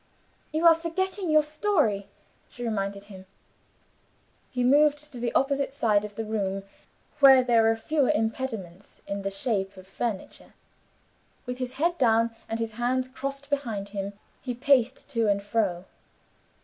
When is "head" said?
11.73-11.99